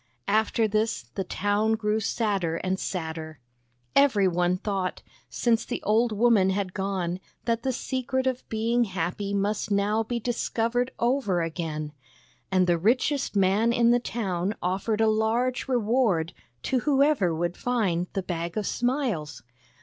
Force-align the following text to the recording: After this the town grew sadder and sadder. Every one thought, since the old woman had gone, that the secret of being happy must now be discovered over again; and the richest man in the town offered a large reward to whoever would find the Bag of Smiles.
After 0.27 0.67
this 0.67 1.03
the 1.13 1.23
town 1.23 1.73
grew 1.73 1.99
sadder 1.99 2.55
and 2.55 2.79
sadder. 2.79 3.37
Every 3.95 4.27
one 4.27 4.57
thought, 4.57 5.03
since 5.29 5.63
the 5.63 5.79
old 5.83 6.11
woman 6.11 6.49
had 6.49 6.73
gone, 6.73 7.19
that 7.45 7.61
the 7.61 7.71
secret 7.71 8.25
of 8.25 8.49
being 8.49 8.85
happy 8.85 9.31
must 9.31 9.69
now 9.69 10.01
be 10.01 10.19
discovered 10.19 10.89
over 10.97 11.43
again; 11.43 11.93
and 12.51 12.65
the 12.65 12.79
richest 12.79 13.35
man 13.35 13.71
in 13.71 13.91
the 13.91 13.99
town 13.99 14.55
offered 14.59 15.01
a 15.01 15.07
large 15.07 15.67
reward 15.67 16.33
to 16.63 16.79
whoever 16.79 17.31
would 17.35 17.55
find 17.55 18.07
the 18.13 18.23
Bag 18.23 18.57
of 18.57 18.65
Smiles. 18.65 19.43